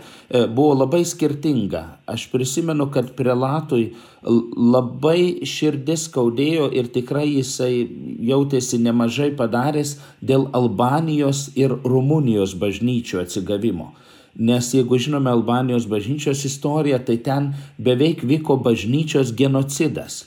[0.54, 1.84] buvo labai skirtinga.
[2.10, 7.88] Aš prisimenu, kad prelatui labai širdis skaudėjo ir tikrai jisai
[8.30, 13.94] jautėsi nemažai padaręs dėl Albanijos ir Rumunijos bažnyčių atsigavimo.
[14.40, 20.24] Nes jeigu žinome Albanijos bažnyčios istoriją, tai ten beveik vyko bažnyčios genocidas.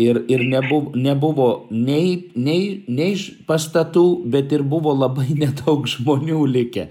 [0.00, 6.86] Ir, ir nebuvo, nebuvo nei, nei, nei pastatų, bet ir buvo labai nedaug žmonių likę,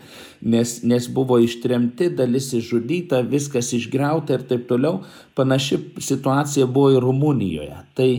[0.46, 5.02] nes, nes buvo ištremti, dalis išžudyta, viskas išgriauta ir taip toliau.
[5.34, 7.82] Panaši situacija buvo ir Rumunijoje.
[7.98, 8.10] Tai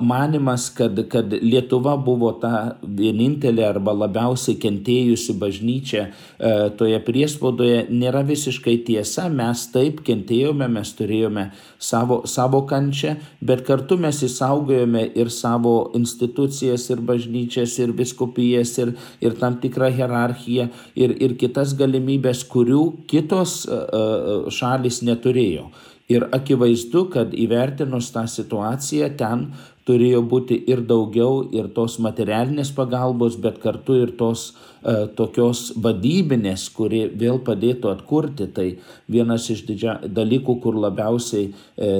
[0.00, 6.06] manimas, kad, kad Lietuva buvo ta vienintelė arba labiausiai kentėjusi bažnyčia
[6.78, 9.28] toje priespaudoje, nėra visiškai tiesa.
[9.32, 11.46] Mes taip kentėjome, mes turėjome
[11.78, 18.94] savo, savo kančią, bet kartu mes įsaugojome ir savo institucijas, ir bažnyčias, ir viskupijas, ir,
[19.24, 23.62] ir tam tikrą hierarchiją, ir, ir kitas galimybės, kurių kitos
[24.60, 25.70] šalis neturėjo.
[26.10, 29.50] Ir akivaizdu, kad įvertinus tą situaciją ten
[29.88, 36.68] turėjo būti ir daugiau ir tos materialinės pagalbos, bet kartu ir tos e, tokios vadybinės,
[36.76, 38.48] kuri vėl padėtų atkurti.
[38.54, 38.66] Tai
[39.10, 41.90] vienas iš didžia, dalykų, kur labiausiai e,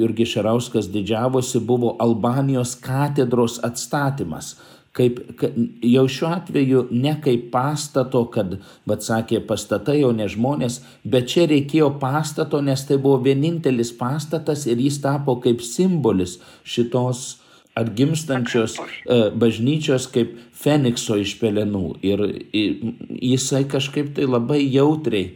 [0.00, 4.54] Jurgi Šarauskas didžiavosi, buvo Albanijos katedros atstatymas
[4.96, 5.20] kaip
[5.84, 8.56] jau šiuo atveju ne kaip pastato, kad,
[8.88, 14.66] bet sakė, pastatai jau ne žmonės, bet čia reikėjo pastato, nes tai buvo vienintelis pastatas
[14.70, 17.26] ir jis tapo kaip simbolis šitos
[17.76, 21.98] atgimstančios uh, bažnyčios kaip Fenikso iš pelenų.
[22.06, 22.22] Ir,
[23.20, 25.34] jisai kažkaip tai labai jautriai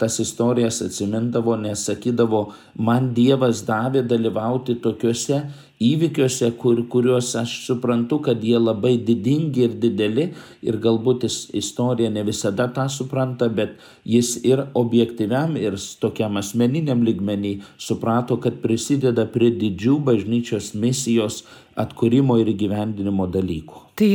[0.00, 2.46] tas istorijas atsimindavo, nes sakydavo,
[2.78, 5.42] man Dievas davė dalyvauti tokiuose
[5.82, 10.30] įvykiuose, kur, kuriuos aš suprantu, kad jie labai didingi ir dideli
[10.64, 17.58] ir galbūt istorija ne visada tą supranta, bet jis ir objektyviam, ir tokiam asmeniniam ligmenį
[17.76, 21.42] suprato, kad prisideda prie didžių bažnyčios misijos
[21.76, 23.84] atkūrimo ir įgyvendinimo dalykų.
[24.00, 24.10] Tai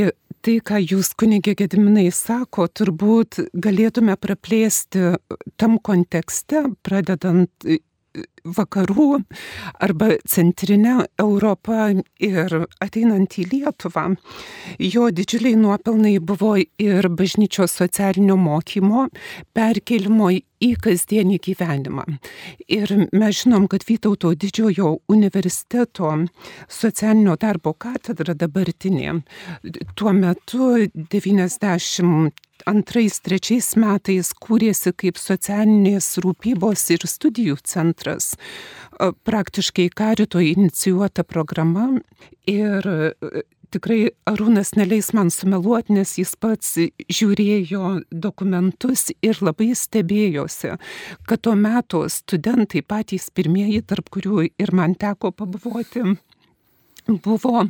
[0.46, 5.16] tai, ką jūs, kunigė Gediminai, sako, turbūt galėtume praplėsti
[5.62, 7.70] tam kontekste, pradedant
[8.46, 9.22] vakarų
[9.80, 14.06] arba centrinę Europą ir ateinant į Lietuvą.
[14.80, 19.08] Jo didžiuliai nuopelnai buvo ir bažnyčios socialinio mokymo,
[19.54, 22.06] perkelimo į kasdienį gyvenimą.
[22.70, 26.12] Ir mes žinom, kad Vytauto didžiojo universiteto
[26.70, 29.22] socialinio darbo katedra dabartinė
[29.96, 32.32] tuo metu 90
[32.70, 38.34] antrais, trečiais metais kūrėsi kaip socialinės rūpybos ir studijų centras,
[39.26, 41.90] praktiškai karito inicijuota programa
[42.50, 42.88] ir
[43.72, 46.76] tikrai Arūnas neleis man sumeluoti, nes jis pats
[47.12, 50.76] žiūrėjo dokumentus ir labai stebėjosi,
[51.28, 56.18] kad tuo metu studentai patys pirmieji, tarp kurių ir man teko pabuvoti,
[57.08, 57.66] buvo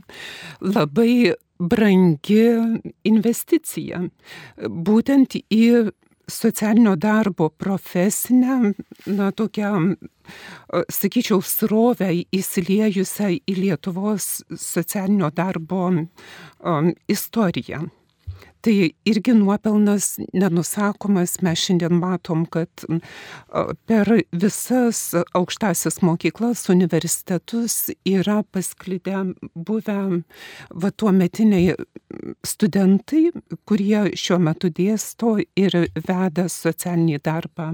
[0.61, 2.45] labai brangi
[3.07, 4.01] investicija
[4.57, 5.91] būtent į
[6.31, 8.73] socialinio darbo profesinę,
[9.05, 9.71] na, tokią,
[10.89, 17.83] sakyčiau, srovę įsiliejusią į Lietuvos socialinio darbo um, istoriją.
[18.61, 22.83] Tai irgi nuopelnas nenusakomas, mes šiandien matom, kad
[23.89, 24.99] per visas
[25.33, 29.23] aukštasias mokyklas, universitetus yra pasklidę
[29.55, 29.97] buvę
[30.83, 31.73] va tuo metiniai
[32.45, 33.31] studentai,
[33.65, 37.71] kurie šiuo metu dėsto ir veda socialinį darbą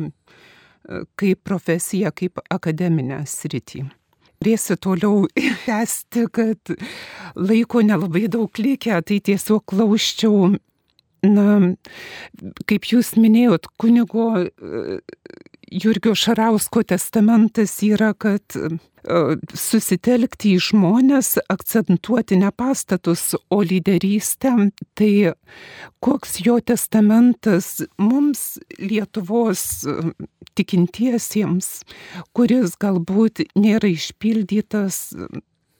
[1.19, 3.83] kaip profesiją, kaip akademinę sritį.
[4.45, 5.25] Rėsiu toliau
[5.67, 6.71] tęsti, kad
[7.35, 10.53] laiko nelabai daug likę, tai tiesiog klauščiau
[11.25, 11.73] na,
[12.69, 14.99] kaip jūs minėjot, kunigo e,
[15.67, 18.55] Jurgio Šarausko testamentas yra, kad
[19.55, 24.53] susitelkti į žmonės, akcentuoti ne pastatus, o lyderystę.
[24.97, 25.11] Tai
[26.03, 29.85] koks jo testamentas mums Lietuvos
[30.57, 31.69] tikintiesiems,
[32.35, 35.15] kuris galbūt nėra išpildytas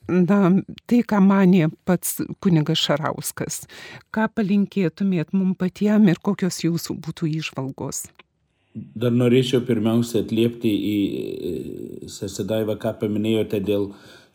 [0.08, 0.40] na,
[0.90, 3.66] tai, ką manė pats kunigas Šarauskas.
[4.16, 8.06] Ką palinkėtumėt mums patiem ir kokios jūsų būtų išvalgos?
[8.78, 10.98] Dar norėčiau pirmiausia atliepti į
[12.14, 13.88] Sesedaivą, ką paminėjote dėl,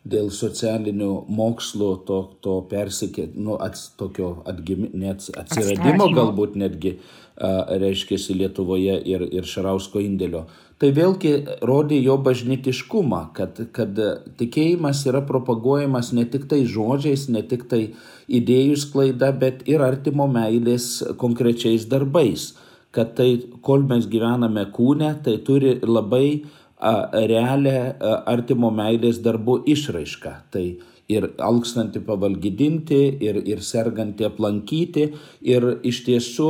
[0.03, 7.22] dėl socialinių mokslo, to, to persikė, nu, ats, tokio atgimi, net atsiradimo galbūt netgi, a,
[7.37, 10.45] reiškia, Lietuvoje ir, ir Šarausko indėlio.
[10.81, 11.31] Tai vėlgi
[11.63, 13.99] rodė jo bažnytiškumą, kad, kad
[14.39, 17.93] tikėjimas yra propaguojamas ne tik tai žodžiais, ne tik tai
[18.27, 22.51] idėjų sklaida, bet ir artimo meilės konkrečiais darbais.
[22.93, 23.29] Kad tai,
[23.65, 26.43] kol mes gyvename kūne, tai turi labai
[26.77, 30.33] a, realią a, artimo meilės darbų išraišką.
[30.53, 30.65] Tai
[31.11, 35.09] ir alkstanti pavalgydinti, ir, ir serganti aplankyti,
[35.41, 36.49] ir iš tiesų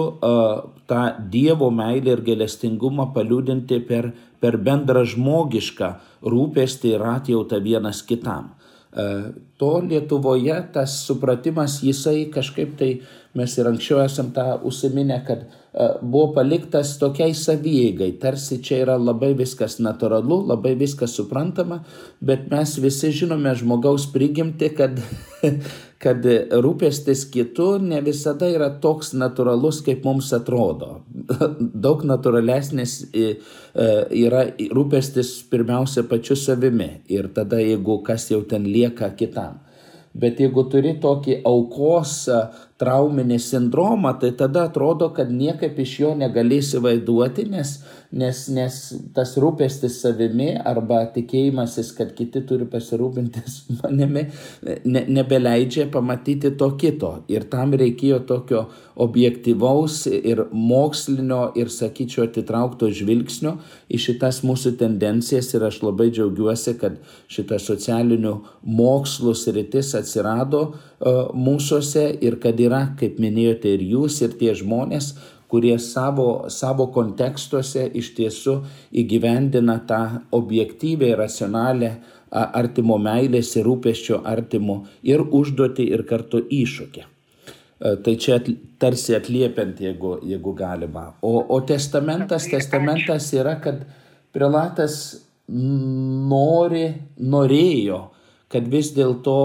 [0.89, 5.93] tą Dievo meilę ir gelestingumą paliūdinti per, per bendrą žmogišką
[6.29, 8.53] rūpestį ir atjautą vienas kitam.
[9.57, 12.91] To Lietuvoje tas supratimas, jisai kažkaip tai
[13.33, 15.47] mes ir anksčiau esam tą užsiminę, kad
[16.01, 21.79] buvo paliktas tokiai savieigai, tarsi čia yra labai viskas natūralu, labai viskas suprantama,
[22.21, 25.01] bet mes visi žinome žmogaus prigimti, kad,
[26.03, 26.27] kad
[26.65, 31.01] rūpestis kitu ne visada yra toks natūralus, kaip mums atrodo.
[31.88, 32.99] Daug natūralesnis
[33.73, 34.45] yra
[34.77, 39.63] rūpestis pirmiausia pačiu savimi ir tada jeigu kas jau ten lieka kitam.
[40.13, 42.27] Bet jeigu turi tokį aukos
[42.81, 47.75] trauminį sindromą, tai tada atrodo, kad niekaip iš jo negalėsi vaiduoti, nes,
[48.12, 48.77] nes, nes
[49.13, 54.25] tas rūpestis savimi arba tikėjimasis, kad kiti turi pasirūpintis manimi,
[54.86, 57.13] ne, nebeleidžia pamatyti to kito.
[57.31, 58.65] Ir tam reikėjo tokio
[59.05, 63.57] objektivaus ir mokslinio ir, sakyčiau, atitraukto žvilgsnio
[63.93, 66.97] į šitas mūsų tendencijas ir aš labai džiaugiuosi, kad
[67.31, 68.33] šita socialinių
[68.65, 70.71] mokslų sritis atsirado
[71.03, 75.13] uh, mūsųse ir kad yra, kaip minėjote, ir jūs, ir tie žmonės,
[75.53, 78.55] kurie savo, savo kontekstuose iš tiesų
[79.03, 80.01] įgyvendina tą
[80.33, 81.91] objektyvę ir racionalę
[82.33, 87.03] artimo meilės ir rūpeščio artimo ir užduoti ir kartu iššūkį.
[87.83, 88.39] Tai čia
[88.79, 91.09] tarsi atliepiant, jeigu, jeigu galima.
[91.21, 93.83] O, o testamentas, testamentas yra, kad
[94.33, 94.95] prelatas
[95.51, 96.87] nori,
[97.19, 97.99] norėjo,
[98.49, 99.37] kad vis dėlto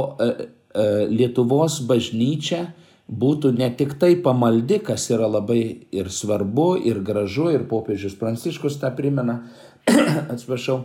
[0.75, 2.69] Lietuvos bažnyčia
[3.09, 8.77] būtų ne tik tai pamaldi, kas yra labai ir svarbu, ir gražu, ir popiežius Pranciškus
[8.83, 9.41] tą primena,
[10.33, 10.83] atsiprašau,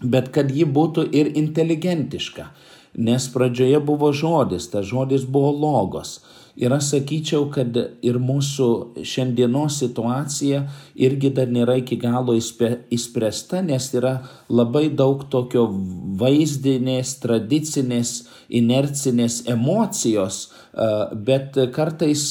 [0.00, 2.48] bet kad ji būtų ir inteligentiška.
[2.98, 6.18] Nes pradžioje buvo žodis, tas žodis buvo logos.
[6.58, 10.64] Ir aš sakyčiau, kad ir mūsų šiandienos situacija
[10.98, 14.16] irgi dar nėra iki galo įspręsta, nes yra
[14.50, 15.68] labai daug tokio
[16.18, 18.14] vaizdinės, tradicinės,
[18.50, 20.40] inercinės emocijos,
[21.28, 22.24] bet kartais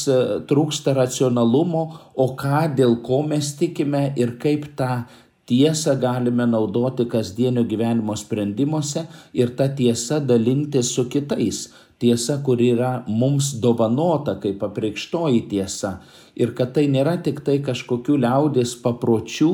[0.52, 1.86] trūksta racionalumo,
[2.20, 5.06] o ką, dėl ko mes tikime ir kaip tą
[5.48, 12.92] tiesą galime naudoti kasdienio gyvenimo sprendimuose ir tą tiesą dalinti su kitais tiesa, kuri yra
[13.08, 15.98] mums dovanota kaip apreikštoji tiesa.
[16.38, 19.52] Ir kad tai nėra tik tai kažkokių liaudės papročių,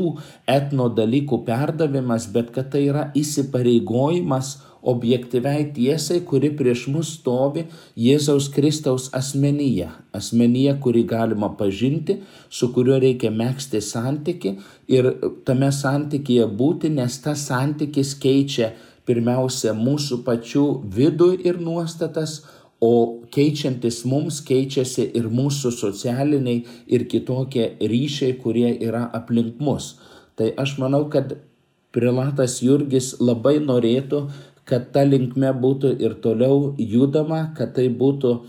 [0.51, 7.63] etno dalykų perdavimas, bet kad tai yra įsipareigojimas objektyviai tiesai, kuri prieš mus stovi
[7.95, 9.87] Jėzaus Kristaus asmenyje.
[10.11, 12.19] Asmenyje, kurį galima pažinti,
[12.51, 14.57] su kuriuo reikia mėgsti santyki
[14.91, 15.07] ir
[15.47, 18.73] tame santykėje būti, nes tas santykis keičia
[19.07, 22.41] pirmiausia mūsų pačių vidų ir nuostatas,
[22.83, 29.93] o keičiantis mums keičiasi ir mūsų socialiniai ir kitokie ryšiai, kurie yra aplink mus.
[30.35, 31.37] Tai aš manau, kad
[31.93, 34.23] Prilatas Jurgis labai norėtų,
[34.67, 38.43] kad ta linkme būtų ir toliau judama, kad tai būtų uh,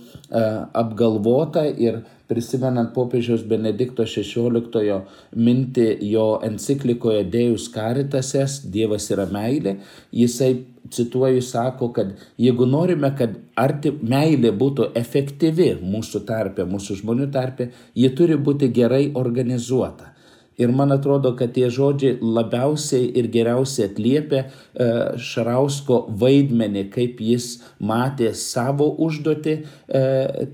[0.73, 5.01] apgalvota ir prisimenant popiežiaus Benedikto XVI
[5.37, 9.77] mintį jo enciklikoje Deus Caritases, Dievas yra meilė,
[10.13, 10.55] jisai,
[10.95, 17.71] cituoju, sako, kad jeigu norime, kad arti meilė būtų efektyvi mūsų tarpe, mūsų žmonių tarpe,
[17.95, 20.14] ji turi būti gerai organizuota.
[20.59, 24.89] Ir man atrodo, kad tie žodžiai labiausiai ir geriausiai atliepia e,
[25.19, 27.49] Šarausko vaidmenį, kaip jis
[27.83, 30.05] matė savo užduotį e,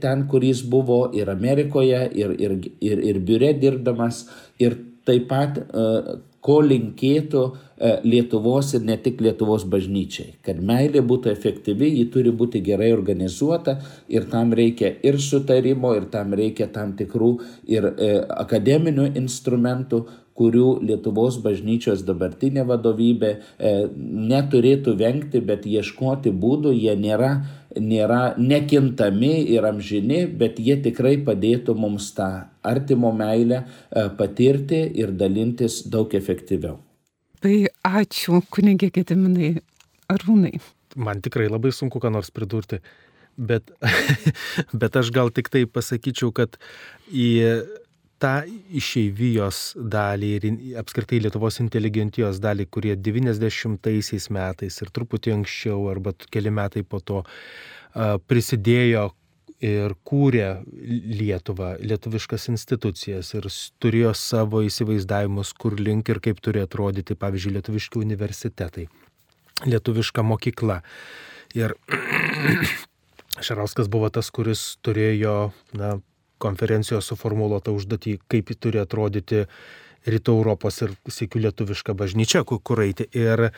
[0.00, 4.24] ten, kur jis buvo ir Amerikoje, ir, ir, ir, ir biure dirbdamas,
[4.62, 7.44] ir taip pat e, ko linkėtų
[7.80, 10.34] Lietuvos ir ne tik Lietuvos bažnyčiai.
[10.44, 13.78] Kad meilė būtų efektyvi, ji turi būti gerai organizuota
[14.08, 17.30] ir tam reikia ir sutarimo, ir tam reikia tam tikrų
[17.72, 18.10] ir e,
[18.44, 20.04] akademinių instrumentų,
[20.40, 23.72] kurių Lietuvos bažnyčios dabartinė vadovybė e,
[24.32, 27.32] neturėtų vengti, bet ieškoti būdų, jie nėra,
[27.76, 32.30] nėra nekintami ir amžini, bet jie tikrai padėtų mums tą
[32.64, 36.78] artimo meilę e, patirti ir dalintis daug efektyviau.
[37.86, 39.54] Ačiū, kunigė Gediminai
[40.12, 40.58] Arūnai.
[41.00, 42.80] Man tikrai labai sunku ką nors pridurti,
[43.36, 43.70] bet,
[44.80, 46.58] bet aš gal tik tai pasakyčiau, kad
[47.08, 47.30] į
[48.20, 48.34] tą
[48.76, 50.46] išeivijos dalį ir
[50.82, 57.22] apskritai Lietuvos inteligentijos dalį, kurie 90-aisiais metais ir truputį anksčiau arba keli metai po to
[58.28, 59.08] prisidėjo
[59.64, 60.62] ir kūrė
[61.20, 63.48] Lietuvą, lietuviškas institucijas ir
[63.82, 68.86] turėjo savo įsivaizdavimus, kur link ir kaip turi atrodyti, pavyzdžiui, lietuviški universitetai,
[69.68, 70.80] lietuviška mokykla.
[71.58, 71.76] Ir
[73.44, 75.98] Šarauskas buvo tas, kuris turėjo na,
[76.40, 79.44] konferencijos suformuoluotą užduotį, kaip turi atrodyti
[80.08, 83.04] Rytų Europos ir sėkių lietuviška bažnyčia, kur eiti.
[83.12, 83.50] Ir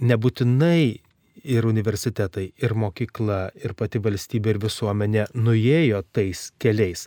[0.00, 1.02] nebūtinai
[1.44, 7.06] ir universitetai, ir mokykla, ir pati valstybė, ir visuomenė nuėjo tais keliais.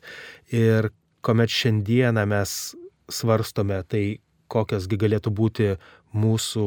[0.54, 0.92] Ir
[1.24, 2.74] kuomet šiandieną mes
[3.12, 4.04] svarstome tai,
[4.54, 5.70] kokiasgi galėtų būti
[6.14, 6.66] mūsų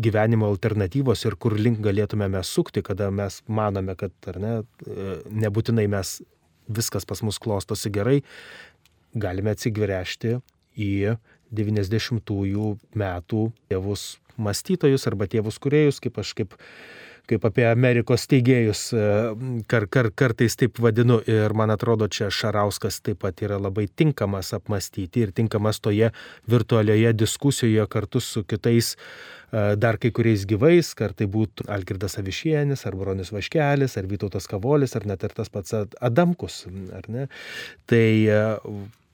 [0.00, 4.56] gyvenimo alternatyvos ir kur link galėtume mes sukti, kada mes manome, kad ne,
[5.44, 6.16] nebūtinai mes
[6.68, 8.22] viskas pas mus klostosi gerai,
[9.14, 10.38] galime atsigręžti
[10.80, 11.16] į
[11.54, 14.06] 90-ųjų metų tėvus
[14.36, 16.56] mąstytojus arba tėvus kuriejus, kaip aš kaip,
[17.30, 19.04] kaip apie Amerikos teigėjus e,
[19.70, 21.20] kar, kar, kartais taip vadinu.
[21.30, 26.12] Ir man atrodo, čia Šarauskas taip pat yra labai tinkamas apmastyti ir tinkamas toje
[26.50, 28.94] virtualioje diskusijoje kartu su kitais
[29.78, 34.96] dar kai kuriais gyvais, ar tai būtų Algirdas Avišienis, ar Bronis Vaškelis, ar Vytautas Kavolis,
[34.98, 36.64] ar net ir tas pats Adamkus.
[37.86, 38.04] Tai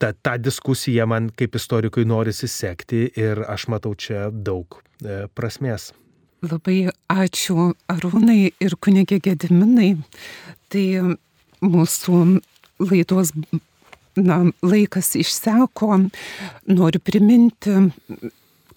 [0.01, 5.91] ta, ta diskusija man kaip istorikui norisi sekti ir aš matau čia daug e, prasmės.
[6.41, 9.93] Labai ačiū Arūnai ir kunigė Gediminai.
[10.73, 10.85] Tai
[11.61, 12.21] mūsų
[12.81, 13.35] laidos
[14.17, 15.99] na, laikas išseko.
[16.73, 17.77] Noriu priminti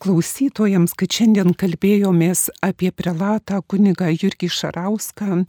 [0.04, 5.44] klausytojams, kad šiandien kalbėjomės apie prelatą kunigą Jurgį Šarauską,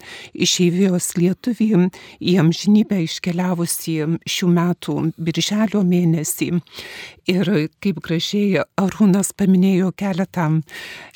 [0.46, 1.88] išeivijos lietuvį,
[2.22, 3.96] į amžinybę iškeliavusi
[4.30, 6.50] šių metų birželio mėnesį.
[7.32, 7.50] Ir
[7.82, 10.46] kaip gražiai Arūnas paminėjo keletą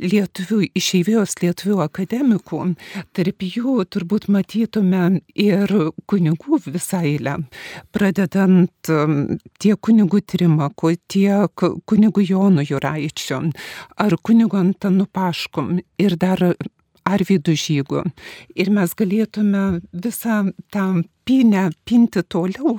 [0.00, 2.62] lietuvių, išeivijos lietuvių akademikų,
[3.14, 5.74] tarp jų turbūt matytume ir
[6.08, 7.36] kunigų visą eilę,
[7.94, 8.92] pradedant
[9.60, 13.52] tiek kunigų Trimako, tiek kunigų Jonų Juraičių Rykščiu
[13.96, 16.54] ar kunigu Antanu Paškum ir dar
[17.08, 18.04] Arvidu Žygu.
[18.58, 20.42] Ir mes galėtume visą
[20.74, 20.88] tą
[21.28, 22.78] pinę pinti toliau.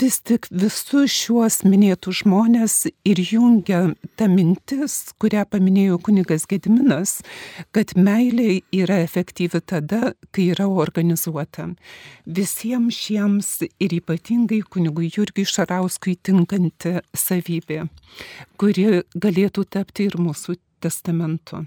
[0.00, 2.74] Vis tik visus šiuos minėtus žmonės
[3.08, 3.80] ir jungia
[4.20, 7.16] ta mintis, kurią paminėjo kunigas Gediminas,
[7.72, 11.70] kad meilė yra efektyvi tada, kai yra organizuota.
[12.26, 17.86] Visiems šiems ir ypatingai kunigui Jurgiui Šarauskui tinkanti savybė,
[18.60, 21.64] kuri galėtų tapti ir mūsų testamentu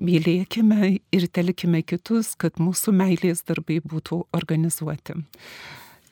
[0.00, 5.18] mylėkime ir telkime kitus, kad mūsų meilės darbai būtų organizuoti.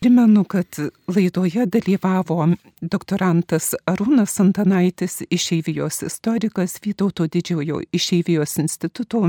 [0.03, 0.67] Primenu, kad
[1.07, 2.49] laidoje dalyvavo
[2.81, 9.21] doktorantas Arūnas Antanaitis, išeivijos istorikas Vytauto didžiojo išeivijos instituto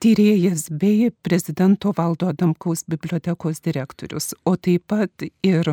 [0.00, 5.68] tyrėjas bei prezidento valdo Adamkaus bibliotekos direktorius, o taip pat ir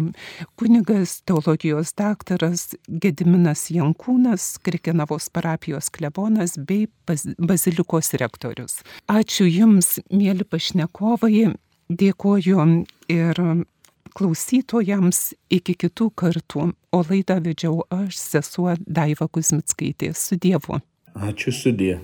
[0.60, 6.90] kunigas teologijos daktaras Gediminas Jankūnas, Krikinavos parapijos klebonas bei
[7.40, 8.82] bazilikos rektorius.
[9.08, 11.56] Ačiū Jums, mėly pašnekovai,
[11.88, 12.70] dėkoju
[13.08, 13.44] ir
[14.18, 20.13] klausytojams iki kitų kartų, o laidą vedžiau aš, sesuo Daiva Kuzmitskaitė.
[20.18, 20.82] Su Dievu.
[21.18, 21.97] Ačiū sudė.